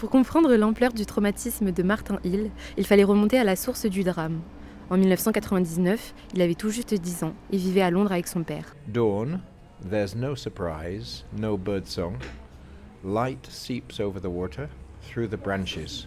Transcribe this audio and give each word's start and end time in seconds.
Pour 0.00 0.08
comprendre 0.08 0.56
l'ampleur 0.56 0.94
du 0.94 1.04
traumatisme 1.04 1.72
de 1.72 1.82
Martin 1.82 2.20
Hill, 2.24 2.50
il 2.78 2.86
fallait 2.86 3.04
remonter 3.04 3.38
à 3.38 3.44
la 3.44 3.54
source 3.54 3.84
du 3.84 4.02
drame. 4.02 4.40
En 4.88 4.96
1999, 4.96 6.14
il 6.32 6.40
avait 6.40 6.54
tout 6.54 6.70
juste 6.70 6.94
10 6.94 7.24
ans 7.24 7.34
et 7.52 7.58
vivait 7.58 7.82
à 7.82 7.90
Londres 7.90 8.10
avec 8.10 8.26
son 8.26 8.42
père. 8.42 8.74
Dawn, 8.88 9.40
there's 9.90 10.16
no 10.16 10.34
surprise, 10.34 11.26
no 11.36 11.58
bird 11.58 11.86
song. 11.86 12.14
Light 13.04 13.46
seeps 13.50 14.00
over 14.00 14.18
the 14.18 14.30
water, 14.30 14.70
through 15.02 15.28
the 15.28 15.36
branches. 15.36 16.06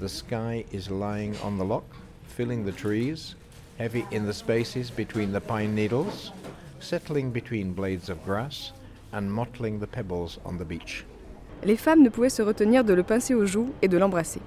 The 0.00 0.08
sky 0.08 0.64
is 0.72 0.88
lying 0.88 1.34
on 1.44 1.58
the 1.58 1.68
lock, 1.68 1.84
filling 2.26 2.64
the 2.64 2.74
trees, 2.74 3.36
heavy 3.78 4.06
in 4.10 4.24
the 4.24 4.32
spaces 4.32 4.90
between 4.90 5.32
the 5.32 5.42
pine 5.42 5.74
needles, 5.74 6.32
settling 6.80 7.30
between 7.30 7.74
blades 7.74 8.08
of 8.08 8.24
grass, 8.24 8.72
and 9.12 9.30
mottling 9.30 9.80
the 9.80 9.86
pebbles 9.86 10.38
on 10.46 10.56
the 10.56 10.64
beach. 10.64 11.04
Les 11.64 11.76
femmes 11.76 12.02
ne 12.02 12.10
pouvaient 12.10 12.28
se 12.28 12.42
retenir 12.42 12.84
de 12.84 12.92
le 12.92 13.02
pincer 13.02 13.34
aux 13.34 13.46
joues 13.46 13.70
et 13.80 13.88
de 13.88 13.96
l'embrasser. 13.96 14.40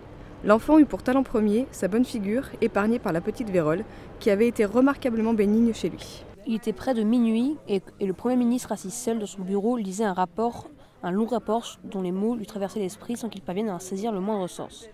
L'enfant 0.45 0.77
eut 0.77 0.85
pour 0.85 1.01
talent 1.01 1.23
premier 1.23 1.65
sa 1.71 1.87
bonne 1.87 2.05
figure, 2.05 2.43
épargnée 2.61 2.99
par 2.99 3.11
la 3.11 3.21
petite 3.21 3.49
Vérole, 3.49 3.83
qui 4.19 4.29
avait 4.29 4.47
été 4.47 4.65
remarquablement 4.65 5.33
bénigne 5.33 5.73
chez 5.73 5.89
lui. 5.89 6.23
Il 6.45 6.53
était 6.53 6.73
près 6.73 6.93
de 6.93 7.01
minuit 7.01 7.57
et, 7.67 7.81
le 7.99 8.13
Premier 8.13 8.35
ministre 8.35 8.71
assis 8.71 8.91
seul 8.91 9.17
dans 9.17 9.25
son 9.25 9.41
bureau 9.41 9.77
lisait 9.77 10.03
un 10.03 10.13
rapport, 10.13 10.69
un 11.01 11.09
long 11.09 11.25
rapport 11.25 11.79
dont 11.83 12.03
les 12.03 12.11
mots 12.11 12.35
lui 12.35 12.45
traversaient 12.45 12.79
l'esprit 12.79 13.17
sans 13.17 13.29
qu'il 13.29 13.41
parvienne 13.41 13.69
à 13.69 13.73
en 13.73 13.79
saisir 13.79 14.11
le 14.11 14.19
moindre 14.19 14.47
sens. 14.47 14.87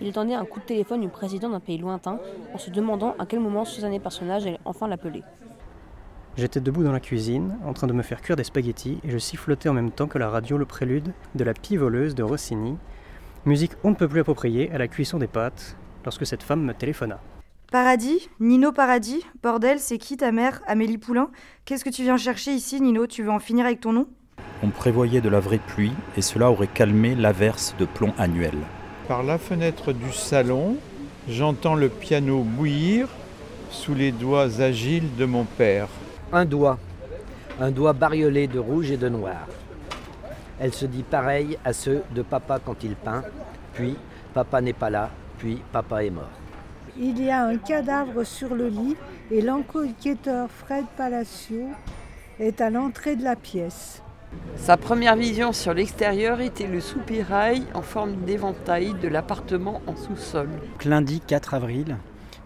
Il 0.00 0.08
attendait 0.08 0.34
un 0.34 0.44
coup 0.44 0.58
de 0.58 0.64
téléphone 0.64 1.00
du 1.00 1.08
président 1.08 1.48
d'un 1.48 1.60
pays 1.60 1.78
lointain 1.78 2.18
en 2.52 2.58
se 2.58 2.70
demandant 2.70 3.14
à 3.20 3.26
quel 3.26 3.38
moment 3.38 3.64
ce 3.64 3.80
dernier 3.80 4.00
personnage 4.00 4.46
allait 4.46 4.58
enfin 4.64 4.88
l'appeler. 4.88 5.22
J'étais 6.38 6.60
debout 6.60 6.84
dans 6.84 6.92
la 6.92 7.00
cuisine, 7.00 7.56
en 7.64 7.72
train 7.72 7.88
de 7.88 7.92
me 7.92 8.02
faire 8.02 8.20
cuire 8.20 8.36
des 8.36 8.44
spaghettis, 8.44 9.00
et 9.02 9.10
je 9.10 9.18
sifflotais 9.18 9.68
en 9.68 9.72
même 9.72 9.90
temps 9.90 10.06
que 10.06 10.18
la 10.18 10.30
radio 10.30 10.56
le 10.56 10.66
prélude 10.66 11.12
de 11.34 11.42
la 11.42 11.52
pie 11.52 11.76
voleuse 11.76 12.14
de 12.14 12.22
Rossini, 12.22 12.76
musique 13.44 13.72
on 13.82 13.90
ne 13.90 13.96
peut 13.96 14.06
plus 14.06 14.20
appropriée 14.20 14.70
à 14.70 14.78
la 14.78 14.86
cuisson 14.86 15.18
des 15.18 15.26
pâtes, 15.26 15.76
lorsque 16.04 16.24
cette 16.24 16.44
femme 16.44 16.62
me 16.62 16.74
téléphona. 16.74 17.18
Paradis 17.72 18.28
Nino 18.38 18.70
Paradis 18.70 19.24
Bordel, 19.42 19.80
c'est 19.80 19.98
qui 19.98 20.16
ta 20.16 20.30
mère 20.30 20.62
Amélie 20.68 20.96
Poulain? 20.96 21.30
Qu'est-ce 21.64 21.84
que 21.84 21.90
tu 21.90 22.04
viens 22.04 22.16
chercher 22.16 22.52
ici, 22.52 22.80
Nino? 22.80 23.08
Tu 23.08 23.24
veux 23.24 23.32
en 23.32 23.40
finir 23.40 23.66
avec 23.66 23.80
ton 23.80 23.92
nom? 23.92 24.06
On 24.62 24.68
prévoyait 24.68 25.20
de 25.20 25.28
la 25.28 25.40
vraie 25.40 25.58
pluie, 25.58 25.92
et 26.16 26.22
cela 26.22 26.52
aurait 26.52 26.68
calmé 26.68 27.16
l'averse 27.16 27.74
de 27.80 27.84
plomb 27.84 28.14
annuel. 28.16 28.54
Par 29.08 29.24
la 29.24 29.38
fenêtre 29.38 29.92
du 29.92 30.12
salon, 30.12 30.76
j'entends 31.28 31.74
le 31.74 31.88
piano 31.88 32.44
bouillir 32.44 33.08
sous 33.72 33.94
les 33.94 34.12
doigts 34.12 34.60
agiles 34.60 35.16
de 35.18 35.24
mon 35.24 35.42
père. 35.42 35.88
Un 36.30 36.44
doigt, 36.44 36.78
un 37.58 37.70
doigt 37.70 37.94
bariolé 37.94 38.48
de 38.48 38.58
rouge 38.58 38.90
et 38.90 38.98
de 38.98 39.08
noir. 39.08 39.46
Elle 40.60 40.74
se 40.74 40.84
dit 40.84 41.02
pareille 41.02 41.56
à 41.64 41.72
ceux 41.72 42.02
de 42.14 42.20
papa 42.20 42.58
quand 42.62 42.84
il 42.84 42.96
peint, 42.96 43.22
puis 43.72 43.96
papa 44.34 44.60
n'est 44.60 44.74
pas 44.74 44.90
là, 44.90 45.08
puis 45.38 45.62
papa 45.72 46.04
est 46.04 46.10
mort. 46.10 46.28
Il 46.98 47.24
y 47.24 47.30
a 47.30 47.44
un 47.44 47.56
cadavre 47.56 48.24
sur 48.24 48.54
le 48.54 48.68
lit 48.68 48.96
et 49.30 49.40
l'enquêteur 49.40 50.50
Fred 50.50 50.84
Palacio 50.98 51.68
est 52.38 52.60
à 52.60 52.68
l'entrée 52.68 53.16
de 53.16 53.24
la 53.24 53.36
pièce. 53.36 54.02
Sa 54.56 54.76
première 54.76 55.16
vision 55.16 55.54
sur 55.54 55.72
l'extérieur 55.72 56.42
était 56.42 56.66
le 56.66 56.80
soupirail 56.80 57.64
en 57.72 57.80
forme 57.80 58.16
d'éventail 58.26 58.92
de 59.00 59.08
l'appartement 59.08 59.80
en 59.86 59.96
sous-sol. 59.96 60.50
Lundi 60.84 61.20
4 61.26 61.54
avril, 61.54 61.96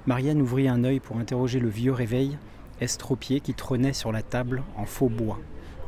Marianne 0.07 0.41
ouvrit 0.41 0.69
un 0.69 0.85
œil 0.85 1.01
pour 1.01 1.17
interroger 1.17 1.59
le 1.59 1.69
vieux 1.69 1.93
réveil 1.93 2.39
estropié 2.83 3.41
qui 3.41 3.55
trônait 3.55 3.93
sur 3.93 4.13
la 4.13 4.23
table 4.23 4.63
en 4.77 4.85
faux 4.85 5.09
bois. 5.09 5.39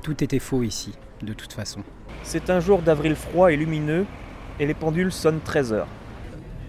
Tout 0.02 0.22
était 0.22 0.38
faux 0.38 0.62
ici, 0.62 0.92
de 1.22 1.32
toute 1.32 1.52
façon. 1.52 1.80
C'est 2.22 2.50
un 2.50 2.60
jour 2.60 2.82
d'avril 2.82 3.16
froid 3.16 3.52
et 3.52 3.56
lumineux, 3.56 4.06
et 4.60 4.66
les 4.66 4.74
pendules 4.74 5.12
sonnent 5.12 5.40
13 5.40 5.72
heures. 5.72 5.88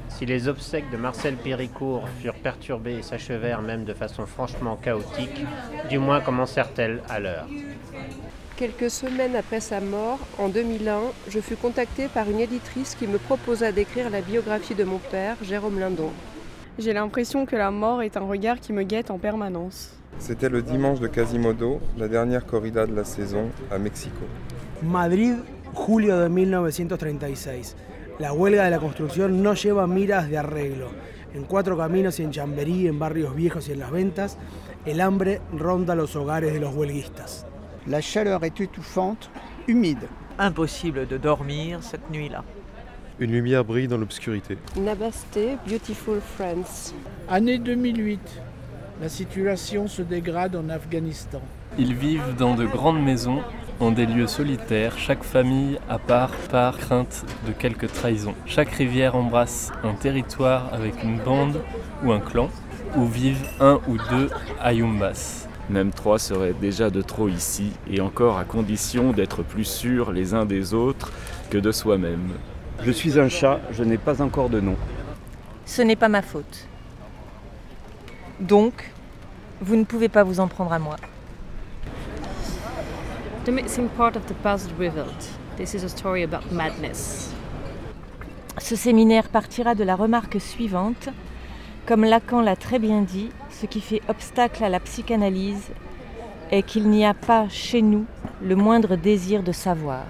Si 0.09 0.26
les 0.26 0.48
obsèques 0.48 0.90
de 0.92 0.98
Marcel 0.98 1.36
Péricourt 1.36 2.08
furent 2.22 2.36
perturbées 2.36 3.00
et 3.00 3.02
s'achevèrent 3.02 3.62
même 3.62 3.84
de 3.84 3.94
façon 3.94 4.26
franchement 4.26 4.78
chaotique, 4.78 5.45
du 5.90 6.00
moins 6.00 6.22
commencèrent-elles 6.22 7.02
à 7.10 7.20
l'heure. 7.20 7.48
Quelques 8.55 8.89
semaines 8.89 9.36
après 9.36 9.60
sa 9.60 9.82
mort, 9.82 10.20
en 10.38 10.48
2001, 10.48 11.02
je 11.28 11.42
fus 11.42 11.58
contactée 11.58 12.08
par 12.08 12.30
une 12.30 12.39
éditrice 12.39 12.95
qui 12.95 13.08
me 13.08 13.17
proposa 13.17 13.73
d'écrire 13.73 14.10
la 14.10 14.22
biographie 14.22 14.76
de 14.76 14.86
mon 14.86 14.99
père, 14.99 15.36
Jérôme 15.42 15.80
Lindon. 15.80 16.11
J'ai 16.77 16.91
l'impression 16.91 17.45
que 17.45 17.55
la 17.55 17.71
mort 17.71 18.02
est 18.02 18.17
un 18.17 18.27
regard 18.27 18.59
qui 18.59 18.73
me 18.73 18.83
guette 18.83 19.09
en 19.09 19.17
permanence. 19.17 19.97
C'était 20.19 20.49
le 20.49 20.61
dimanche 20.61 20.99
de 20.99 21.08
Quasimodo, 21.08 21.80
la 21.97 22.09
dernière 22.09 22.45
corrida 22.45 22.86
de 22.86 22.93
la 22.93 23.05
saison 23.05 23.49
à 23.71 23.77
Mexico. 23.77 24.25
Madrid, 24.83 25.37
julio 25.73 26.19
de 26.19 26.27
1936. 26.27 27.77
La 28.19 28.33
huelga 28.33 28.65
de 28.65 28.71
la 28.71 28.80
construcción 28.80 29.41
no 29.41 29.53
lleva 29.53 29.87
miras 29.87 30.27
de 30.30 30.37
arreglo. 30.37 30.89
En 31.33 31.43
Cuatro 31.43 31.77
Caminos 31.77 32.19
y 32.19 32.23
en 32.23 32.31
Chamberí, 32.31 32.87
en 32.87 32.99
barrios 32.99 33.33
viejos 33.33 33.69
y 33.69 33.71
en 33.71 33.80
las 33.80 33.92
ventas, 33.92 34.37
el 34.86 34.99
hambre 34.99 35.39
ronda 35.53 35.95
los 35.95 36.17
hogares 36.17 36.53
de 36.53 36.59
los 36.59 36.75
huelguistas. 36.75 37.45
La 37.87 38.02
chaleur 38.02 38.43
est 38.43 38.59
étouffante, 38.59 39.30
humide. 39.67 40.09
Impossible 40.37 41.07
de 41.07 41.17
dormir 41.17 41.81
cette 41.81 42.09
nuit-là. 42.11 42.43
Une 43.17 43.31
lumière 43.31 43.64
brille 43.64 43.87
dans 43.87 43.98
l'obscurité. 43.98 44.58
Namaste, 44.76 45.39
beautiful 45.65 46.20
friends. 46.36 46.93
Année 47.30 47.58
2008. 47.58 48.20
La 49.02 49.08
situation 49.08 49.87
se 49.87 50.02
dégrade 50.02 50.53
en 50.53 50.67
Afghanistan. 50.67 51.39
Ils 51.77 51.95
vivent 51.95 52.36
dans 52.37 52.55
de 52.55 52.65
grandes 52.65 53.02
maisons, 53.02 53.39
en 53.80 53.92
des 53.92 54.05
lieux 54.05 54.27
solitaires, 54.27 54.98
chaque 54.98 55.23
famille 55.23 55.80
à 55.87 55.98
part 55.98 56.31
par 56.52 56.77
crainte 56.77 57.23
de 57.48 57.54
quelques 57.54 57.87
trahisons. 57.87 58.36
Chaque 58.45 58.71
rivière 58.71 59.15
embrasse 59.15 59.71
un 59.86 59.93
territoire 59.93 60.73
avec 60.73 61.02
une 61.02 61.17
bande 61.20 61.61
ou 62.04 62.11
un 62.11 62.20
clan, 62.20 62.49
où 62.98 63.05
vivent 63.05 63.48
un 63.61 63.80
ou 63.87 63.95
deux 64.09 64.30
ayumbas. 64.61 65.48
Même 65.70 65.92
trois 65.92 66.20
serait 66.20 66.54
déjà 66.54 66.89
de 66.89 67.02
trop 67.02 67.30
ici, 67.30 67.71
et 67.89 68.02
encore 68.02 68.37
à 68.37 68.43
condition 68.43 69.14
d'être 69.14 69.42
plus 69.42 69.64
sûrs 69.64 70.11
les 70.11 70.33
uns 70.33 70.45
des 70.45 70.73
autres 70.73 71.14
que 71.49 71.58
de 71.58 71.71
soi-même. 71.71 72.33
Je 72.83 72.91
suis 72.91 73.19
un 73.19 73.30
chat, 73.30 73.59
je 73.71 73.83
n'ai 73.83 73.97
pas 73.97 74.21
encore 74.21 74.49
de 74.49 74.59
nom. 74.59 74.75
Ce 75.65 75.81
n'est 75.81 75.95
pas 75.95 76.09
ma 76.09 76.21
faute. 76.21 76.67
Donc, 78.39 78.91
vous 79.61 79.75
ne 79.75 79.83
pouvez 79.83 80.09
pas 80.09 80.23
vous 80.23 80.39
en 80.39 80.47
prendre 80.47 80.73
à 80.73 80.80
moi. 80.80 80.97
The 83.45 83.49
missing 83.49 83.87
part 83.89 84.15
of 84.15 84.25
the 84.25 84.33
past 84.43 84.71
revealed. 84.77 85.23
This 85.58 85.73
is 85.73 85.83
a 85.83 85.89
story 85.89 86.23
about 86.23 86.52
madness. 86.52 87.33
Ce 88.58 88.75
séminaire 88.75 89.30
partira 89.30 89.75
de 89.75 89.83
la 89.83 89.95
remarque 89.95 90.39
suivante. 90.39 91.09
Comme 91.86 92.03
Lacan 92.03 92.42
l'a 92.42 92.55
très 92.55 92.80
bien 92.80 93.02
dit, 93.02 93.30
ce 93.52 93.67
qui 93.67 93.80
fait 93.80 94.02
obstacle 94.07 94.63
à 94.63 94.69
la 94.69 94.80
psychanalyse 94.80 95.69
est 96.52 96.63
qu'il 96.63 96.89
n'y 96.89 97.05
a 97.05 97.13
pas 97.13 97.47
chez 97.49 97.81
nous 97.81 98.05
le 98.42 98.55
moindre 98.55 98.95
désir 98.95 99.43
de 99.43 99.52
savoir. 99.52 100.03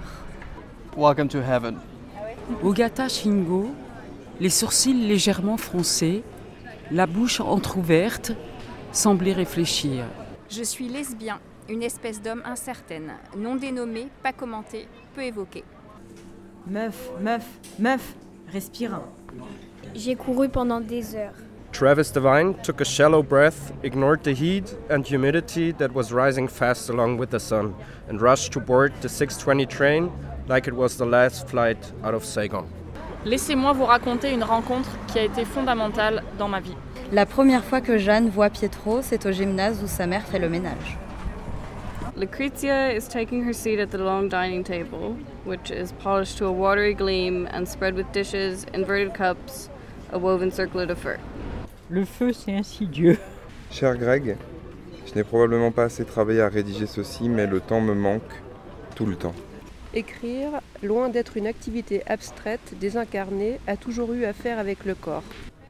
Welcome 0.96 1.28
to 1.28 1.38
heaven. 1.38 1.76
Ogata 2.62 3.08
Shingo, 3.08 3.66
les 4.40 4.50
sourcils 4.50 4.94
légèrement 4.94 5.56
froncés, 5.56 6.22
la 6.92 7.06
bouche 7.06 7.40
entr'ouverte, 7.40 8.32
semblait 8.92 9.32
réfléchir. 9.32 10.04
Je 10.48 10.62
suis 10.62 10.88
lesbien, 10.88 11.40
une 11.68 11.82
espèce 11.82 12.22
d'homme 12.22 12.42
incertaine, 12.44 13.14
non 13.36 13.56
dénommé, 13.56 14.08
pas 14.22 14.32
commenté, 14.32 14.86
peu 15.14 15.22
évoqué. 15.22 15.64
Meuf, 16.68 17.10
meuf, 17.20 17.44
meuf, 17.80 18.14
respire. 18.52 19.00
J'ai 19.94 20.14
couru 20.14 20.48
pendant 20.48 20.80
des 20.80 21.16
heures. 21.16 21.34
Travis 21.72 22.12
Devine 22.14 22.54
took 22.62 22.80
a 22.80 22.84
shallow 22.84 23.22
breath, 23.24 23.72
ignored 23.82 24.22
the 24.22 24.32
heat 24.32 24.76
and 24.88 25.02
humidity 25.02 25.72
that 25.72 25.92
was 25.92 26.12
rising 26.12 26.48
fast 26.48 26.88
along 26.90 27.18
with 27.18 27.30
the 27.30 27.40
sun, 27.40 27.74
and 28.08 28.20
rushed 28.20 28.52
to 28.52 28.60
board 28.60 28.92
the 29.02 29.08
620 29.08 29.66
train 29.66 30.10
like 30.48 30.66
it 30.66 30.74
was 30.74 30.96
the 30.96 31.04
last 31.04 31.48
flight 31.48 31.92
out 32.04 32.14
of 32.14 32.24
Saigon. 32.24 32.64
Laissez-moi 33.24 33.72
vous 33.72 33.84
raconter 33.84 34.32
une 34.32 34.44
rencontre 34.44 34.90
qui 35.08 35.18
a 35.18 35.24
été 35.24 35.44
fondamentale 35.44 36.22
dans 36.38 36.48
ma 36.48 36.60
vie. 36.60 36.76
La 37.12 37.26
première 37.26 37.64
fois 37.64 37.80
que 37.80 37.98
Jeanne 37.98 38.28
voit 38.28 38.50
Pietro, 38.50 39.00
c'est 39.02 39.26
au 39.26 39.32
gymnase 39.32 39.82
où 39.82 39.88
sa 39.88 40.06
mère 40.06 40.24
fait 40.24 40.38
le 40.38 40.48
ménage. 40.48 40.98
Lucrezia 42.16 42.92
is 42.92 43.06
taking 43.08 43.44
her 43.44 43.52
seat 43.52 43.78
at 43.78 43.90
the 43.90 43.98
long 43.98 44.28
dining 44.28 44.64
table, 44.64 45.16
which 45.44 45.70
is 45.70 45.92
polished 46.02 46.38
to 46.38 46.46
a 46.46 46.50
watery 46.50 46.94
gleam 46.94 47.46
and 47.52 47.66
spread 47.66 47.94
with 47.94 48.10
dishes, 48.12 48.64
inverted 48.72 49.12
cups, 49.12 49.68
a 50.12 50.18
woven 50.18 50.50
circlet 50.50 50.90
of 50.90 50.98
fur. 50.98 51.18
Le 51.90 52.04
feu, 52.04 52.32
c'est 52.32 52.56
insidieux. 52.56 53.18
Cher 53.70 53.96
Greg, 53.96 54.36
je 55.06 55.14
n'ai 55.14 55.24
probablement 55.24 55.72
pas 55.72 55.84
assez 55.84 56.04
travaillé 56.04 56.40
à 56.40 56.48
rédiger 56.48 56.86
ceci, 56.86 57.28
mais 57.28 57.46
le 57.46 57.60
temps 57.60 57.80
me 57.80 57.94
manque 57.94 58.22
tout 58.94 59.04
le 59.06 59.16
temps. 59.16 59.34
Écrire, 59.94 60.60
loin 60.82 61.08
d'être 61.08 61.36
une 61.36 61.46
activité 61.46 62.02
abstraite, 62.06 62.74
désincarnée, 62.80 63.60
a 63.66 63.76
toujours 63.76 64.12
eu 64.12 64.24
à 64.24 64.32
faire 64.32 64.58
avec 64.58 64.84
le 64.84 64.94
corps. 64.94 65.22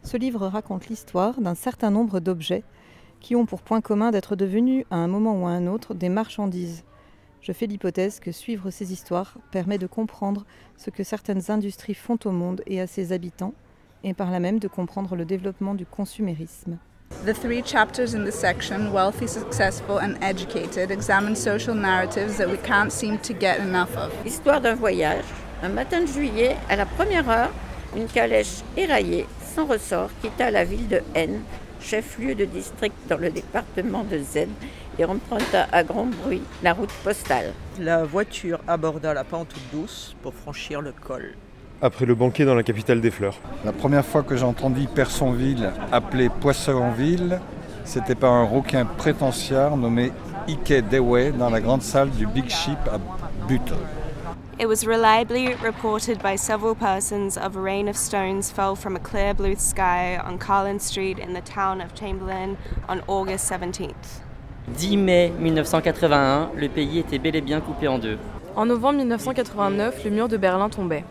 Ce 0.03 0.17
livre 0.17 0.47
raconte 0.47 0.89
l'histoire 0.89 1.41
d'un 1.41 1.55
certain 1.55 1.91
nombre 1.91 2.21
d'objets 2.21 2.65
qui 3.21 3.37
ont 3.37 3.47
pour 3.47 3.63
point 3.63 3.81
commun 3.81 4.11
d'être 4.11 4.37
devenus, 4.37 4.85
à 4.91 4.97
un 4.97 5.09
moment 5.09 5.43
ou 5.43 5.47
à 5.47 5.51
un 5.51 5.67
autre, 5.67 5.95
des 5.95 6.09
marchandises. 6.09 6.85
Je 7.41 7.53
fais 7.53 7.67
l'hypothèse 7.67 8.19
que 8.19 8.33
suivre 8.33 8.71
ces 8.71 8.93
histoires 8.93 9.39
permet 9.53 9.79
de 9.79 9.87
comprendre 9.87 10.45
ce 10.77 10.91
que 10.91 11.05
certaines 11.05 11.51
industries 11.51 11.95
font 11.95 12.19
au 12.25 12.31
monde 12.31 12.63
et 12.67 12.81
à 12.81 12.87
ses 12.87 13.13
habitants, 13.13 13.55
et 14.03 14.15
par 14.15 14.31
là 14.31 14.41
même 14.41 14.59
de 14.59 14.69
comprendre 14.69 15.17
le 15.17 15.25
développement 15.25 15.75
du 15.75 15.87
consumérisme. 15.87 16.79
The 17.27 17.35
three 17.35 17.61
chapters 17.61 18.15
in 18.15 18.25
this 18.25 18.39
section, 18.39 18.93
Wealthy, 18.93 19.27
Successful 19.27 19.99
and 19.99 20.17
Educated, 20.23 20.93
examine 20.93 21.35
social 21.35 21.75
narratives 21.75 22.37
that 22.39 22.49
we 22.49 22.57
can't 22.59 22.93
seem 22.93 23.19
to 23.19 23.33
get 23.33 23.59
enough 23.59 23.97
of. 23.97 24.13
Histoire 24.25 24.61
d'un 24.61 24.77
voyage. 24.77 25.25
Un 25.61 25.71
matin 25.71 26.03
de 26.03 26.07
juillet, 26.07 26.57
à 26.69 26.77
la 26.77 26.87
première 26.87 27.29
heure, 27.29 27.51
une 27.97 28.07
calèche 28.07 28.63
éraillée, 28.77 29.27
sans 29.43 29.67
ressort, 29.67 30.11
quitta 30.23 30.53
la 30.53 30.65
ville 30.65 30.87
de 30.87 31.03
N, 31.15 31.43
chef-lieu 31.81 32.37
de 32.37 32.45
district 32.45 32.95
dans 33.09 33.19
le 33.19 33.31
département 33.31 34.05
de 34.05 34.19
Z, 34.19 34.47
et 34.97 35.05
emprunta 35.05 35.67
à 35.73 35.83
grand 35.83 36.07
bruit 36.07 36.43
la 36.63 36.75
route 36.75 36.93
postale. 37.03 37.53
La 37.81 38.05
voiture 38.05 38.61
aborda 38.69 39.15
la 39.15 39.25
pente 39.25 39.55
douce 39.73 40.15
pour 40.23 40.33
franchir 40.33 40.81
le 40.81 40.93
col. 40.93 41.35
Après 41.83 42.07
le 42.07 42.15
banquet 42.15 42.47
dans 42.47 42.55
la 42.55 42.63
capitale 42.63 43.03
des 43.03 43.11
fleurs. 43.11 43.37
La 43.63 43.73
première 43.73 44.05
fois 44.05 44.23
que 44.23 44.35
j'entendis 44.35 44.87
Personville 44.87 45.71
appelé 45.93 46.31
Poissonville, 46.31 47.39
c'était 47.85 48.15
par 48.15 48.33
un 48.33 48.45
rouquin 48.45 48.87
prétentiaire 48.87 49.77
nommé 49.77 50.11
Ike 50.49 50.89
Dewey 50.91 51.33
dans 51.33 51.51
la 51.51 51.61
grande 51.61 51.83
salle 51.83 52.09
du 52.09 52.27
Big 52.27 52.49
Ship 52.49 52.79
à 52.91 52.99
Butte. 53.47 53.75
It 54.59 54.67
was 54.67 54.87
reliably 54.87 55.55
reported 55.63 56.23
by 56.23 56.39
several 56.39 56.75
persons 56.75 57.37
of 57.37 57.57
a 57.57 57.61
rain 57.61 57.89
of 57.89 57.97
stones 57.97 58.51
fell 58.51 58.75
from 58.75 58.97
a 58.97 58.99
clear 58.99 59.35
blue 59.35 59.55
sky 59.59 60.19
on 60.27 60.39
Carlin 60.39 60.79
Street 60.81 61.19
in 61.19 61.35
the 61.35 61.45
town 61.45 61.83
of 61.83 61.95
Chamberlain 61.95 62.57
on 62.89 63.03
August 63.07 63.53
17th. 63.53 64.23
10 64.69 64.97
mai 64.97 65.31
1981, 65.39 66.53
le 66.57 66.69
pays 66.71 67.01
était 67.01 67.19
bel 67.19 67.37
et 67.37 67.43
bien 67.43 67.61
coupé 67.61 67.87
en 67.87 67.99
deux. 67.99 68.17
En 68.57 68.65
novembre 68.65 69.01
1989, 69.01 70.05
le 70.07 70.11
mur 70.11 70.29
de 70.29 70.39
Berlin 70.39 70.71
tombait. 70.71 71.05